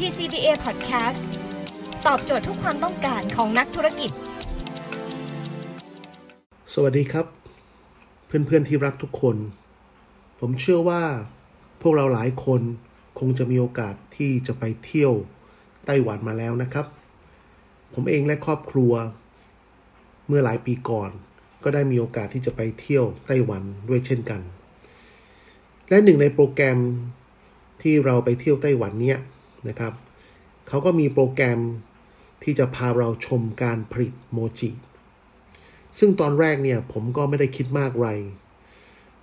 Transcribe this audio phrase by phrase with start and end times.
[0.00, 1.20] TCBA Podcast
[2.06, 4.10] ตอบโจทย์ทุกความต้องการของนักธุรกิจ
[6.72, 7.26] สวัสดีครับ
[8.26, 9.36] เพื่อนๆที่รักทุกคน
[10.40, 11.02] ผมเชื่อว่า
[11.82, 12.60] พวกเราหลายคน
[13.18, 15.12] คงจะมีโอกาสที่จะไปเที่ยว
[15.86, 16.86] ไต้หวันมาแล้วนะครับ
[17.94, 18.92] ผมเองและครอบครัว
[20.26, 21.10] เมื่อหลายปีก่อน
[21.64, 24.40] ก็ได้มีโอกาสที่จะไปเที่ยวไต้หวันด้วยเช่นกัน
[25.88, 26.78] และหนึ่งในโปรแกรม
[27.82, 29.20] ที่เราไปเที่ยวไต้หวันเนี่ย
[29.68, 29.92] นะครับ
[30.68, 31.60] เขาก็มีโปรแกรม
[32.42, 34.70] ที่จะพาเราชมการผลิตโมจิ
[35.98, 38.08] ซึ่งตอนแรกเนี่ยผมก็ไม่ได้คิดมากไร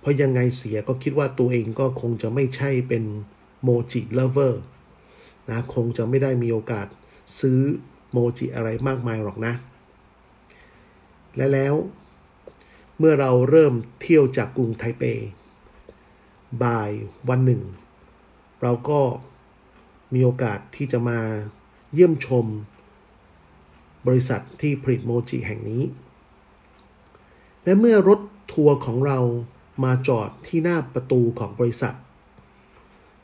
[0.00, 3.04] เพราะยังไงเสียก็คิดว่าตัวเองก็คงจะไม่ใช่เป็น
[3.62, 4.62] โมจิเลเวอร์
[5.50, 6.86] นะคงจะไม่ได้มีโอกาส
[7.40, 7.60] ซื้อ
[8.12, 9.54] โมจิอะไรมากมายหรอกนะ
[11.36, 11.74] และแล้ว
[12.98, 15.04] เมื่อเราเริ่มเที่ยวจากกรุงไทเป
[16.62, 16.90] บ่าย
[17.28, 17.62] วันหนึ่ง
[18.62, 19.00] เราก็
[20.14, 21.18] มีโอกาสที่จะมา
[21.92, 22.46] เยี่ยมชม
[24.06, 25.82] บริษัทที่ผลิตโมจิแห่งนี้
[27.64, 28.20] และเมื่อรถ
[28.52, 29.18] ทัวร์ของเรา
[29.84, 31.96] มาจอดที่หน้าประตูของบริษัท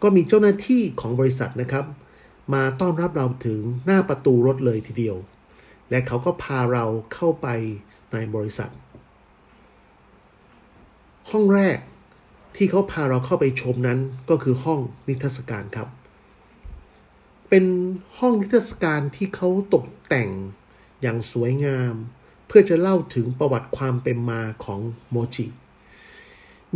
[0.02, 1.84] ก็มีเจ้าหน้าที่ของบริษัทนะครับ
[2.54, 5.16] มาต้อนรับเราถึงหน้าประตูรถเลยทีเดียว
[5.90, 7.46] และเขาก็พาเราเข้าไป
[8.12, 8.70] ในบริษัท
[11.30, 11.78] ห้องแรก
[12.56, 13.98] ที่เขาพาเราเข้าไปชมนั้น
[14.30, 15.88] ก็คือห้องนิทรรศการครับ
[17.50, 17.66] เป็น
[18.18, 20.30] ห้องนิทรรศการที่เขาตกแต่ง
[21.02, 21.94] อย่างสวยงาม
[22.46, 25.46] เพื่อจะเล่าถึงประวัติความเป็นมาของโมจิ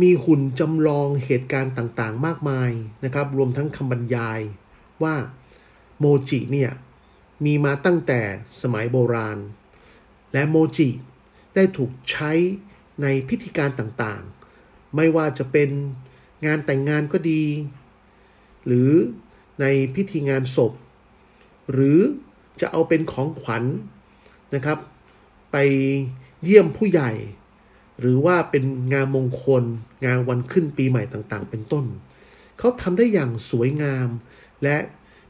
[0.01, 2.71] มีหุ่นจำลองเหตุการณ์ต่างๆ มากมาย
[3.03, 4.39] นะครับ รวมทั้งคำบรรยาย
[5.03, 5.15] ว่า
[5.99, 6.71] โมจิเนี่ย
[7.45, 8.21] มีมาตั้งแต่
[8.61, 9.37] สมัยโบราณ
[10.33, 10.89] และโมจิ
[11.55, 12.31] ได้ถูกใช้
[13.01, 15.69] ในพิธีการต่างๆ ไม่ว่าจะเป็น
[16.45, 17.43] งานแต่งงานก็ดี
[18.65, 18.91] หรือ
[19.61, 20.73] ในพิธีงานศพ
[21.71, 21.99] หรือ
[22.61, 23.63] จะเอาเป็นของขวัญ
[24.55, 24.77] นะครับ
[25.51, 25.57] ไป
[26.43, 27.11] เยี่ยมผู้ใหญ่
[27.99, 28.63] หรือว่าเป็น
[28.93, 29.63] งานมงคล
[30.05, 31.85] งานวันขึ้นปีใหม่ต่างๆ เป็นต้น
[32.57, 34.09] เขาทำได้อย่างสวยงาม
[34.63, 34.77] และ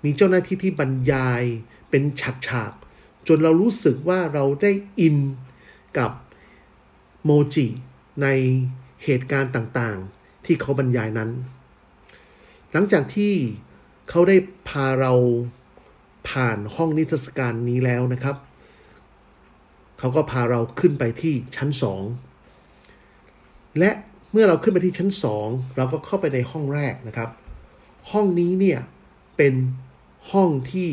[0.03, 1.44] มีเจ้าหน้าที่ที่บรรยาย
[1.90, 2.03] เป็น
[2.47, 5.18] ฉากๆ จนเรารู้สึกว่าเราได้อิน
[5.97, 6.12] กับ
[7.25, 7.66] โมจิ
[8.22, 8.28] ใน
[9.03, 11.30] เหตุการณ์ต่างๆ ที่เขาบรรยายนั้น
[12.72, 13.34] หลังจากที่
[14.09, 14.35] เขาได้
[14.69, 15.13] พาเรา
[16.29, 18.35] ผ่านห้องนิทรรศการนี้แล้วนะครับ
[19.99, 22.03] เขาก็พาเราขึ้นไปที่ชั้นสอง
[23.79, 23.91] และ
[24.31, 27.29] เมื่อเราขึ้นไปที่ชั้นสองเราก็เข้าไปในห้องแรกนะครับ
[28.11, 28.79] ห้องนี้เนี่ย
[29.38, 29.53] เป็น
[30.31, 30.89] ห้องที่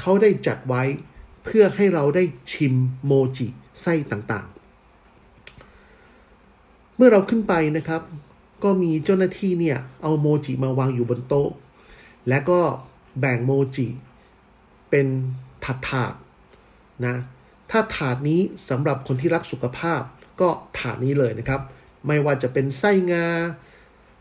[0.00, 0.82] เขาได้จัดไว้
[1.44, 3.46] เพื่อให้เราได้ชิมโมจิ
[3.82, 4.56] ไส้ต่างๆ
[6.96, 8.02] เมื่อเราขึ้นไปนะครับ
[8.64, 11.50] ก็มีเจ้าหน้าที่เนี่ยเอาโมจิมาวางอยู่บนโต๊ะ
[12.28, 12.60] และก็
[13.20, 13.86] แบ่งโมจิ
[14.90, 15.06] เป็น
[15.64, 16.14] ถาดถาด
[17.06, 17.16] นะ
[17.70, 20.00] ถ้าถาดนี้สำหรับคนที่รักสุขภาพ
[20.40, 20.48] ก็
[20.78, 21.60] ถาดนี้เลยนะครับ
[22.06, 23.26] ไม่ว่าจะเป็นไส้งา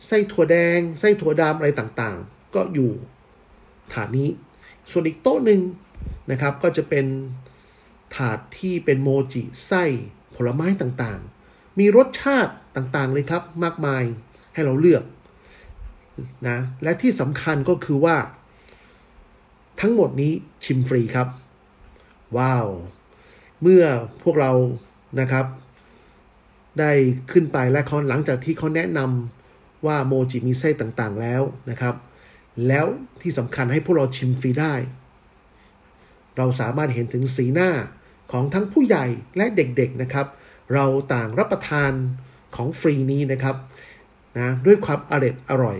[0.07, 2.91] ไส้ถั่วแดง ไส้ถั่วดำอะไรต่างๆ ก็อยู่
[3.93, 4.29] ถาดนี้
[4.91, 5.61] ส่วนอีกโต๊ะหนึ่ง
[6.31, 7.05] นะครับ ก็จะเป็น
[8.15, 9.83] ถาดที่เป็นโมจิไส้
[10.35, 14.03] ผลไม้ต่างๆ มีรสชาติต่างๆเลยครับ มากมาย
[14.53, 15.03] ให้เราเลือก
[16.47, 18.17] นะและที่สำคัญก็คือว่า
[19.81, 20.31] ทั้งหมดนี้
[20.65, 21.27] ชิมฟรีครับ
[22.37, 22.67] ว้าว
[23.61, 23.83] เมื่อ
[24.23, 24.51] พวกเรา
[25.19, 25.45] นะครับ
[26.79, 26.91] ได้
[27.31, 31.95] ขึ้นไปและเขาหลังจากที่เขาแนะนำว่าโมจิมีไส้ต่างๆแล้วนะครับ
[32.67, 32.85] แล้ว
[33.21, 34.73] ที่สำคัญให้พวกเราชิมฟรีได้
[36.37, 37.69] เราสามารถเห็นถึงสีหน้า
[38.31, 39.05] ของทั้งผู้ใหญ่
[39.37, 40.27] และเด็กๆนะครับ
[40.73, 41.91] เราต่างรับประทาน
[42.55, 43.55] ของฟรีนี้นะครับ
[44.39, 45.77] นะด้วยความอร่อยอร่อย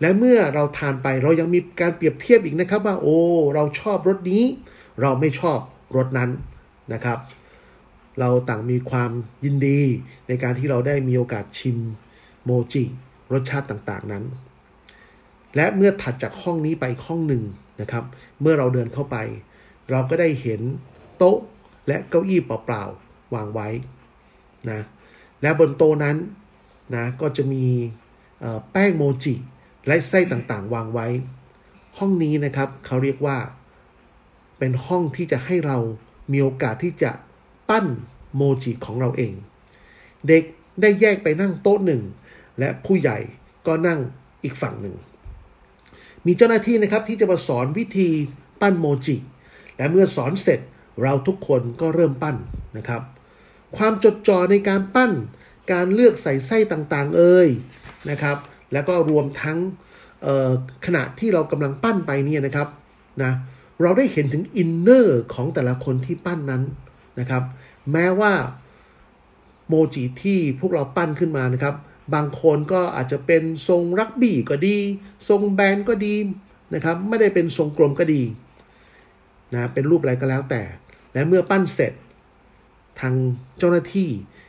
[0.00, 3.18] และเมื่อเราทานไปเรายังมีการเปรียบเทียบอีกนะครับว่าโอ้
[3.54, 4.44] เราชอบรสนี้
[5.00, 5.58] เราไม่ชอบ
[5.96, 6.30] รสนั้น
[6.92, 7.18] นะครับ
[8.20, 9.10] เราต่างมีความ
[9.44, 9.80] ยินดี
[10.28, 11.78] ในการที่เราได้มีโอกาสชิม
[12.44, 12.84] โมจิ
[13.32, 14.24] รสชาติต่างๆนั้น
[15.56, 17.42] และเมื่อถัดจากห้องนี้ไปห้องหนึ่ง
[17.80, 18.04] นะครับ
[18.40, 19.16] เมื่อเราเดินเข้าไป
[19.90, 20.60] เราก็ได้เห็น
[21.18, 21.38] โต๊ะ
[21.86, 23.68] และเก้าอี้เปล่าๆวางไว้
[24.70, 24.80] นะ
[25.42, 26.16] และบนโต๊ะนั้น
[26.96, 27.64] นะก็จะมี
[28.72, 29.34] แป้งโมจิ
[29.86, 31.06] และไส้ต่างๆ วางไว้
[31.98, 33.38] ห้องนี้นะครับเขาเรียกว่า
[34.58, 35.78] เป็นห้องที่จะให้เรา
[36.32, 37.10] มีโอกาสที่จะ
[37.68, 37.86] ปั้น
[38.36, 39.34] โมจิของเราเอง
[40.28, 40.44] เด็ก
[40.80, 42.02] ได้แยกไปนั่งโต๊ะหนึ่ง
[42.58, 43.18] และผู้ใหญ่
[43.66, 43.98] ก็นั่ง
[44.44, 44.96] อีกฝั่งหนึ่ง
[46.26, 48.08] มีเจ้าหน้าที่นะครับที่จะมาสอนวิธี
[48.60, 49.16] ปั้นโมจิ
[49.76, 50.60] และเมื่อสอนเสร็จ
[51.02, 52.36] เราทุกคนก็เริ่มปั้น
[52.76, 53.02] นะครับ
[53.76, 55.12] ความจดจ่อในการปั้น
[55.72, 57.48] การเลือกใส่ไส้ต่างๆ เอ่ย
[58.10, 58.36] นะครับ
[58.72, 59.58] แล้วก็รวมทั้ง
[60.86, 62.68] ขณะที่เรากำลังปั้นไปเนี่ยนะครับ
[63.22, 63.32] นะ
[63.82, 66.62] เราได้เห็นถึงอินเนอร์ของแต่ละคนที่ปั้นนั้น
[67.20, 67.42] นะครับ
[67.92, 68.32] แม้ว่า
[69.68, 71.74] โมจิที่พวกเราปั้นขึ้นมานะครับ
[72.14, 74.76] บางคนก็อาจจะเป็นทรงรักบี้ก็ดี
[75.28, 76.14] ทรงแบนก็ดี
[76.74, 78.22] นะครับ ไม่ได้เป็นทรงกลมก็ดี
[79.54, 80.62] นะเป็นรูปอะไรก็แล้วแต่
[81.12, 81.92] และเมื่อปั้นเสร็จ
[83.00, 83.14] ทาง
[83.58, 84.08] เจ้าหน้าที่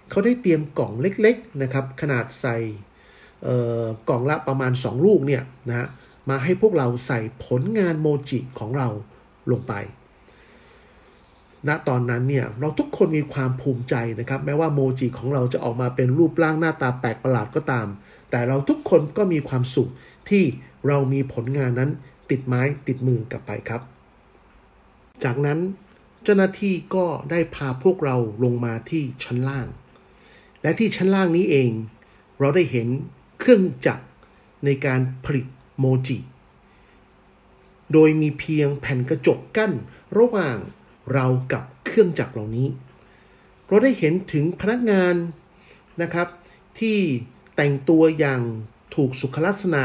[0.10, 2.58] เขาได้เตรียมกล่องเล็ก ๆ นะครับ ขนาดใส่
[4.10, 5.88] กล่องละประมาณ 2 ลูกเนี่ยนะ
[6.30, 8.90] มาให้พวกเราใส่ผลงานโมจิของเรา
[9.52, 9.74] ลงไป
[11.68, 17.88] ณตอนนั้นเนี่ยเราทุกคนมีความภูมิใจนะครับ แม้ว่าโมจิของเราจะออกมาเป็นรูปร่างหน้าตาแปลกประหลาดก็ตาม
[18.30, 19.90] แต่เราทุกคนก็มีความสุข
[20.30, 20.44] ที่
[20.88, 21.90] เรามีผลงานนั้น
[22.30, 23.82] ติดไม้ติดมือกลับไปครับ
[25.24, 25.60] จากนั้น
[26.24, 29.68] เจ้าหน้าที่ก็ได้พาพวกเราลงมาที่ชั้นล่าง
[30.62, 31.72] และที่ชั้นล่างนี้เอง
[32.40, 32.88] เราได้เห็น
[33.44, 34.06] เครื่องจักร
[34.66, 35.46] ในการผลิต
[35.80, 36.18] โมจิ
[37.94, 39.72] โดยมีเพียงแผ่นกระจกกั้น
[40.18, 40.58] ระหว่าง
[41.14, 42.68] เรากับเครื่องจักรเหล่านี้
[43.68, 45.16] เราได้เห็นถึงพนักงาน
[46.02, 46.28] นะครับ
[46.80, 46.98] ที่
[47.56, 48.42] แต่งตัวอย่าง
[48.96, 49.84] ถูกสุขลักษณะ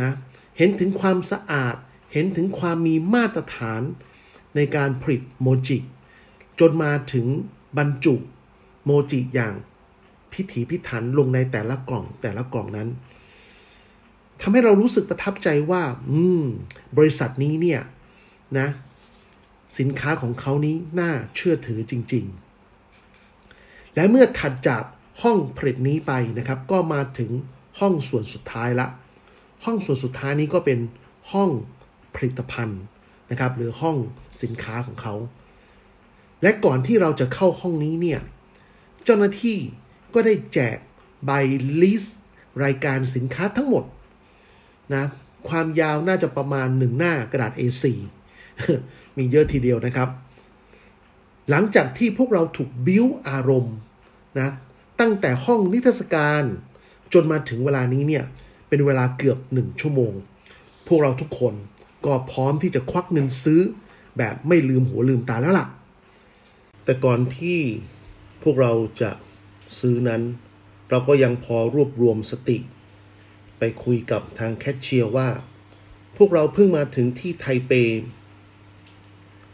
[0.00, 0.10] นะ
[0.58, 1.76] เห็นถึงความสะอาด
[2.12, 3.82] เห็นถึงความมีมาตรฐาน
[4.56, 5.78] ในการผลิตโมจิ
[6.60, 7.26] จนมาถึง
[7.78, 8.14] บรรจุ
[8.84, 9.54] โมจิอย่าง
[10.32, 12.88] พิถีพิถันลงในแต่ละกล่องแต่ละกล่องนั้น
[14.40, 16.44] ทำให้เรารู้สึกประทับใจว่า อืม
[16.96, 17.80] บริษัทนี้เนี่ย
[18.58, 18.68] นะ
[19.78, 22.24] สินค้าของเขานี้น่าเชื่อถือจริง
[23.10, 24.82] ๆ และเมื่อถัดจาก
[25.22, 27.30] ห้องผลิตนี้ไปนะครับ ก็มาถึง
[27.78, 28.86] ห้องส่วนสุดท้ายละ
[29.64, 30.78] ห้องส่วนสุดท้ายนี้ก็เป็น
[31.32, 31.50] ห้อง
[32.14, 32.80] ผลิตภัณฑ์
[33.30, 33.96] นะครับ หรือห้อง
[34.42, 35.14] สินค้าของเขา
[36.42, 38.20] และก่อนที่เราจะเข้าห้องนี้เนี่ย
[39.04, 39.58] เจ้าหน้าที่
[40.16, 40.76] ก็ได้แจก
[41.26, 41.30] ใบ
[41.82, 42.20] ลิสต์
[42.64, 43.84] รายการสินค้าทั้งหมด
[44.94, 45.04] นะ
[45.48, 47.84] ความยาวน่าจะประมาณหนึ่งหน้ากระดาษ A4
[49.16, 50.08] มีเยอะทีเดียวนะครับ
[51.50, 53.76] หลังจากที่พวกเราถูกบิ้วอารมณ์
[54.40, 54.48] นะ
[55.00, 56.42] ตั้งแต่ห้องนิทรรศการ
[57.12, 58.24] จนมาถึงเวลานี้เนี่ย
[58.68, 60.12] เป็นเวลาเกือบหนึ่งชั่วโมง
[60.86, 61.54] พวกเราทุกคน
[62.06, 63.60] ก็พร้อมที่จะควักเงินซื้อ
[64.18, 65.66] แบบไม่ลืมหัวลืมตาแล้วล่ะ
[66.84, 67.58] แต่ก่อนที่
[68.42, 69.10] พวกเราจะ
[69.80, 70.22] ซื้อนั้น
[70.90, 72.58] เราก็ยังพอรวบรวมสติ
[73.58, 75.28] ไปคุยกับทางแคชเชียร์ว่า
[76.16, 77.72] พวกเราเพิ่งมาถึงที่ไทเป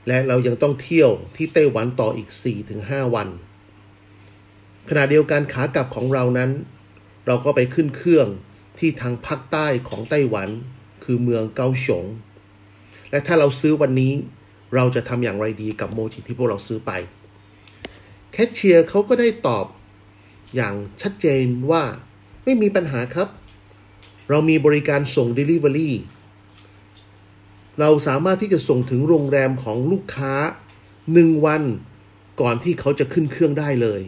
[0.08, 2.28] และเรายังต้องเที่ยวที่ไต้หวันต่ออีก
[2.72, 3.28] 4-5 วัน
[4.88, 6.50] ขณะเดียวกันขากลับของเรานั้น
[7.26, 8.28] เราก็ไปขึ้นเครื่อง
[8.78, 10.48] ที่ทางภาคใต้ของไต้หวัน
[11.04, 12.04] คือเมืองเกาฉง
[13.10, 14.12] และถ้าเราซื้อวันนี้
[14.74, 16.90] เราจะทำอย่างไรดีกับโมจิที่พวกเราซื้อไป
[18.32, 19.66] แคชเชียร์เขาก็ได้ตอบ
[20.54, 21.82] อย่างชัดเจนว่า
[22.44, 23.28] ไม่มีปัญหาครับ
[24.28, 25.90] เรามีบริการส่ง Delivery
[27.80, 30.34] เราสามารถที่จะส่งถึงโรงแรมของลูกค้า
[31.12, 31.62] หนึ่งวัน
[32.40, 34.02] ก่อนที่เขาจะขึ้นเครื่องได้เลย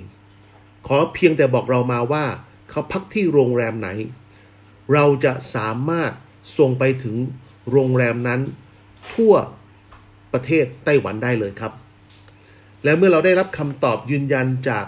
[0.87, 2.25] ขอเพียงแต่บอกเรามาว่า
[2.71, 3.89] เขาพักที่โรงแรมไหน
[4.93, 6.13] เราจะสามารถ
[6.59, 7.17] ส่งไปถึง
[7.71, 8.41] โรงแรมนั้น
[9.13, 9.35] ทั่ว
[10.33, 11.73] ประเทศไต้หวันได้เลยครับ
[12.85, 14.87] และเมื่อเราได้รับคำตอบยืนยันจาก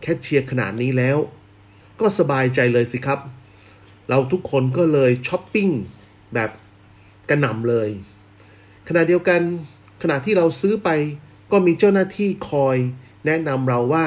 [0.00, 1.18] แคชเชียร์ขนาดนี้แล้ว
[2.00, 3.20] ก็สบายใจเลยสิครับ
[4.08, 5.68] เราทุกคนก็เลยช้อปปิ้ง
[6.34, 6.50] แบบ
[7.28, 7.88] กระหน่ำเลย
[8.88, 9.40] ขณะเดียวกัน
[10.02, 10.88] ขณะที่เราซื้อไป
[11.50, 12.76] ก็มีเจ้าหน้าที่คอย
[13.26, 14.06] แนะนำเราว่า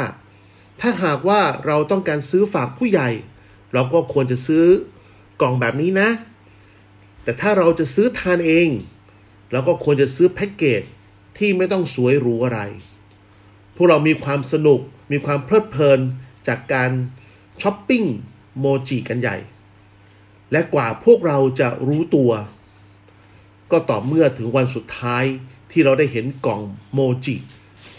[0.81, 3.09] ถ้าหากว่าเราต้องการซื้อฝากผู้ใหญ่
[3.73, 4.65] เราก็ควรจะซื้อ
[5.41, 6.09] กล่องแบบนี้นะ
[7.23, 8.69] แต่ถ้าเราจะซื้อทานเอง
[9.51, 10.81] เราก็ควรจะซื้อแพ็กเกจ
[11.37, 12.59] ที่ไม่ต้องสวยหรูอะไร
[13.75, 14.81] พวกเรามีความสนุก
[15.11, 15.99] มีความเพลิดเพลิน
[16.47, 16.91] จากการ
[17.61, 18.03] ช้อปปิ้ง
[18.59, 19.37] โมจิกันใหญ่
[20.51, 22.31] และกว่าพวกเราจะรู้ตัว
[23.71, 25.23] ก็ต่อเมื่อถึงวันสุดท้าย
[25.71, 26.61] ที่เราได้เห็นกล่อง
[26.93, 27.35] โมจิ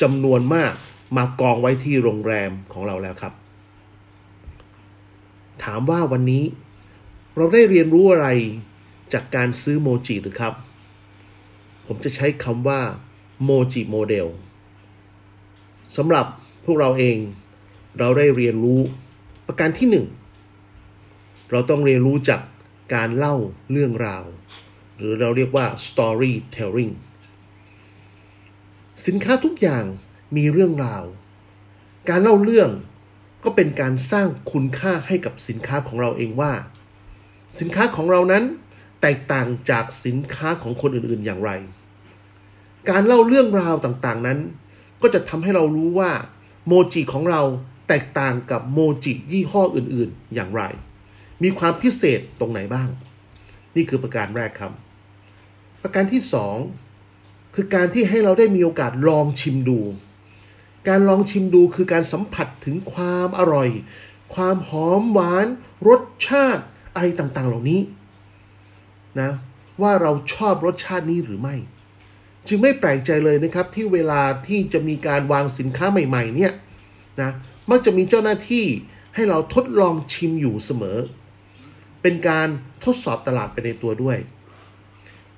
[0.02, 0.74] จำนวนมาก
[1.16, 3.34] มากองไว้ที่โรงแรมของเราแล้วครับ
[5.64, 6.44] ถามว่าวันนี้
[7.36, 8.28] เราได้เรียนรู้อะไร
[9.12, 10.54] จากการซื้อโมจิหรือครับ
[11.86, 12.80] ผมจะใช้คำว่า
[13.44, 14.26] โมจิโมเดล
[15.96, 16.26] สำหรับ
[16.64, 17.18] พวกเราเอง
[17.98, 18.80] เราได้เรียนรู้
[19.46, 20.06] ประการที่หนึ่ง
[21.50, 22.40] เราต้องเรียนรู้จาก
[22.94, 23.34] การเล่า
[23.72, 24.24] เรื่องราว
[24.98, 26.94] หรือเราเรียกว่า storytelling
[29.06, 29.84] สินค้าทุกอย่าง
[30.36, 31.04] มีเรื่องราว
[32.08, 32.70] การเล่าเรื่อง
[33.44, 36.52] ก็เป็นการสร้างคุณค่าให้กับสินค้าของเราเองว่า
[37.60, 38.44] สินค้าของเรานั้น
[39.00, 41.50] แตกต่างจากสินค้าของคนอื่นๆอย่างไร
[42.90, 44.38] การเล่าเรื่องราวต่างๆนั้น
[45.02, 46.10] ก็จะทำให้เรารู้ว่า
[46.66, 47.42] โมจิของเรา
[47.88, 50.62] แตกต่างกับโมจิยี่ห้ออื่นๆ อย่างไร
[51.42, 52.88] มีความพิเศษตรงไหนบ้าง
[53.76, 54.72] นี่คือประการแรกครับ
[55.82, 56.56] ประการที่สอง
[57.54, 59.80] คือการที่ให้เราได้มีโอกาสลองชิมดู
[60.88, 63.68] การลองชิมดูคือการสัมผัสถึงความอร่อย
[64.34, 65.46] ความหอมหวาน
[65.88, 67.80] รสชาติอะไรต่างๆ เหล่านี้
[69.20, 69.30] นะ
[69.82, 71.56] ว่าเราชอบรสชาตินี้หรือไม่
[72.48, 76.52] จึงไม่แปลกใจเลยนะครับที่เวลาที่จะมีการวางสินค้าใหม่ๆเนี่ย
[77.20, 77.30] นะ
[77.70, 78.66] มักจะมีเจ้าหน้าที่
[79.14, 80.98] ให้เราทดลองชิมอยู่เสมอ
[82.02, 82.48] เป็นการ
[82.84, 84.18] ทดสอบตลาดไปในตัวด้วย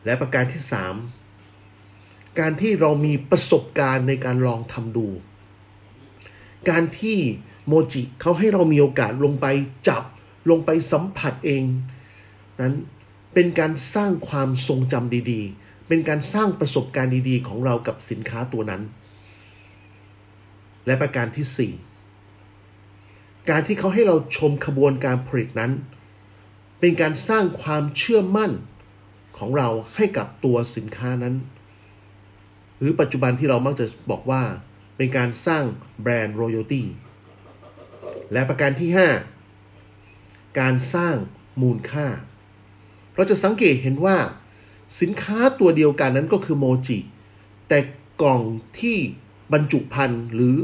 [0.04, 0.62] และประการที่
[1.50, 5.06] 3 การที่เรามีประสบการณ์ในการลองทำดู
[6.70, 7.18] การที่
[7.66, 9.46] โมจิเขาให้เรามีโอกาสลงไป
[9.88, 10.02] จับ
[10.50, 11.64] ลงไปสัมผัสเอง
[12.60, 12.74] นั้น
[13.34, 18.82] เป็นการสร้างความทรงจำดีๆ เป็นการสร้างประสบการณ์ดีๆ ของเรากับสินค้าตัวนั้น
[20.86, 25.72] และประการที่ 4 การที่เขาให้เราชมขบวนการผลิตนั้น
[26.80, 28.52] เป็นการสร้างความเชื่อมั่น
[29.38, 31.34] ของเราให้กับตัวสินค้านั้น
[32.78, 34.42] หรือปัจจุบันที่เรามักจะบอกว่า
[34.96, 35.64] เป็นการสร้าง
[36.02, 36.82] แบรนด์ royalty
[38.32, 38.90] และประการที่
[39.74, 41.16] 5 การสร้าง
[41.62, 42.06] มูลค่า
[43.14, 44.16] เราจะสังเกตเห็นว่า
[45.00, 46.98] สินค้าตัวเดียวกันนั้นก็คือโมจิ
[47.68, 47.78] แต่
[48.22, 48.42] กล่อง
[48.78, 48.96] ที่
[49.52, 50.56] บรรจุภัณฑ์หรือ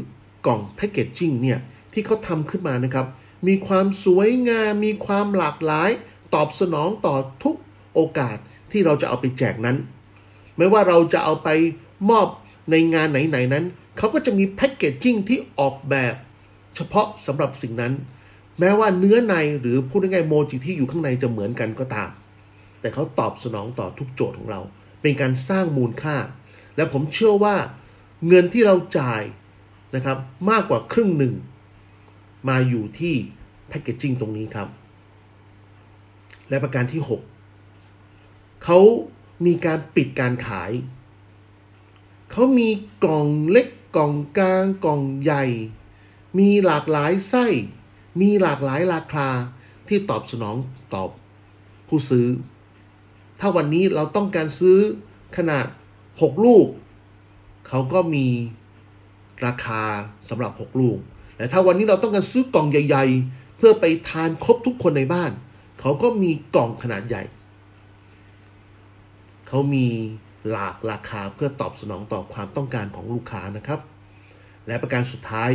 [0.46, 1.58] กล่องแพคเกจจิ้งเนี่ย
[1.92, 3.06] ที่เขาทำขึ้นมานะครับ
[3.46, 5.90] มีความสวยงาม มีความหลากหลาย
[6.34, 7.56] ตอบสนองต่อทุก
[7.94, 8.36] โอกาส
[8.70, 9.76] ที่เราจะเอาไปแจกนั้น
[10.56, 11.48] ไม่ว่าเราจะเอาไป
[12.10, 12.28] มอบ
[12.70, 13.64] ในงานไหน ๆ นั้น
[13.98, 16.14] เขาก็จะมีแพคเกจจิ้งที่ออกแบบ
[16.76, 17.92] เฉพาะสำหรับสิ่งนั้น
[18.58, 22.10] แม้ว่าเนื้อในหรือพูดง่ายๆโมจิที่อยู่ข้างในจะเหมือนกันก็ตาม
[22.82, 24.60] แต่เขาตอบสนองต่อทุกโจทย์ของเรา
[25.02, 26.16] เป็นการสร้างมูลค่า
[26.76, 27.56] และผมเชื่อว่า
[28.28, 29.22] เงินที่เราจ่าย
[29.94, 30.18] นะครับ
[30.50, 31.34] มากกว่าครึ่งหนึ่ง
[32.48, 33.14] มาอยู่ที่
[33.68, 34.68] แพคเกจจิ้งตรงนี้ครับ
[36.48, 37.02] และประการที่
[37.78, 38.80] 6 เขา
[39.46, 40.72] มีการปิดการขาย
[42.30, 42.68] เขามี
[43.02, 45.44] กล่องเล็กกล่องกลางกล่องใหญ่
[46.38, 47.46] มีหลากหลายไส้
[48.20, 49.28] มีหลากหลายราคา
[49.88, 50.56] ที่ตอบสนอง
[50.94, 51.10] ตอบ
[51.88, 52.26] ผู้ซื้อ
[53.44, 54.78] ถ้าวันนี้เราต้องการซื้อ
[55.36, 55.66] ขนาด
[56.04, 56.66] 6 ลูก
[57.68, 58.26] เขาก็มี
[59.46, 59.82] ราคา
[60.28, 60.98] สำหรับ 6 ลูก
[61.36, 65.30] แต่ถ้าวันนี้เราต้องการซื้อกล่องใหญ่ ๆ เพื่อไปทานครบทุกคนในบ้าน
[65.80, 67.22] เขาก็มีกล่องขนาดใหญ่
[69.48, 69.86] เขามี
[70.50, 73.80] หลากราคาเพื่อตอบสนองต่อความต้องการของลูกค้านะครับ
[74.66, 75.50] และประการสุดท้าย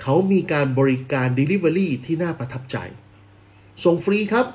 [0.00, 2.76] เขามีการบริการ Delivery ที่น่าประทับใจ
[3.84, 4.46] ส่งฟรีครับ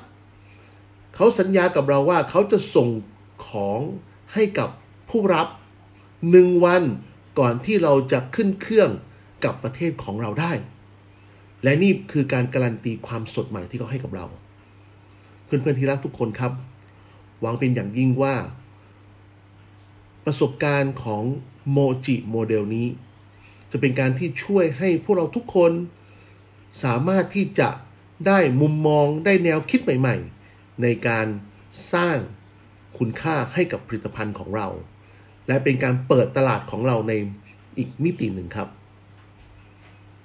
[1.16, 2.88] เขาสัญญากับเราว่าเขาจะส่ง
[3.48, 3.80] ของ
[4.34, 4.68] ให้กับ
[5.10, 5.48] ผู้รับ
[6.30, 6.82] หนึ่งวัน
[7.38, 8.90] ก่อนที่เราจะขึ้นเครื่อง
[9.44, 10.52] กับประเทศของเราได้
[11.62, 14.26] และนี่คือการการันตีความสดใหม่ที่เขาให้กับเรา
[15.44, 16.52] เพื่อนๆที่รักทุกคนครับ
[17.40, 18.34] หวังเป็นอย่างยิ่งว่า
[20.24, 21.22] ประสบการณ์ของ
[21.70, 22.88] โมจิโมเดลนี้
[23.70, 25.72] จะเป็นการที่ช่วยให้พวกเราทุกคน
[26.84, 27.68] สามารถที่จะ
[28.26, 30.35] ได้มุมมองได้แนวคิดใหม่ ๆ
[30.82, 31.26] ในการ
[31.92, 32.16] สร้าง
[32.98, 34.68] คุณค่าให้กับผลิตภัณฑ์ของเรา
[35.48, 37.12] และเป็นการเปิดตลาดของเราใน
[37.78, 38.68] อีกมิติหนึ่งครับ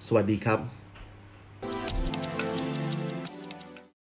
[0.08, 0.81] สวัสดีครับ